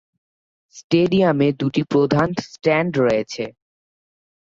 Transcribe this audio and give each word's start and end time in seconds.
স্টেডিয়ামে 0.75 1.47
দুটি 1.59 1.81
প্রধান 1.91 2.29
স্ট্যান্ড 2.45 2.93
রয়েছে। 3.01 3.43